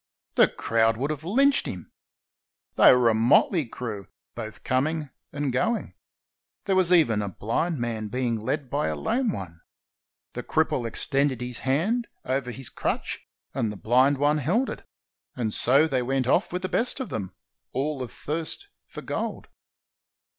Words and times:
The 0.33 0.47
crowd 0.47 0.97
would 0.97 1.11
have 1.11 1.23
lynched 1.23 1.67
him. 1.67 1.91
They 2.75 2.91
were 2.95 3.09
a 3.09 3.13
motley 3.13 3.67
crew, 3.67 4.07
both 4.33 4.63
coming 4.63 5.11
and 5.31 5.53
going. 5.53 5.93
There 6.65 6.75
was 6.75 6.91
even 6.91 7.21
a 7.21 7.29
blind 7.29 7.77
man 7.77 8.07
being 8.07 8.35
led 8.35 8.67
by 8.71 8.87
a 8.87 8.95
lame 8.95 9.31
one. 9.31 9.61
The 10.33 10.41
489 10.41 10.41
ISLANDS 10.41 10.41
OF 10.41 10.41
THE 10.41 10.41
PACIFIC 10.41 10.67
cripple 10.67 10.87
extended 10.87 11.41
his 11.41 11.59
hand 11.59 12.07
over 12.25 12.49
his 12.49 12.69
crutch, 12.71 13.27
and 13.53 13.71
the 13.71 13.77
bhnd 13.77 14.17
one 14.17 14.37
held 14.39 14.71
it, 14.71 14.81
and 15.35 15.53
so 15.53 15.85
they 15.87 16.01
went 16.01 16.25
off 16.25 16.51
with 16.51 16.63
the 16.63 16.67
best 16.67 16.99
of 16.99 17.09
them, 17.09 17.35
all 17.71 18.03
athirst 18.03 18.69
for 18.87 19.03
gold. 19.03 19.49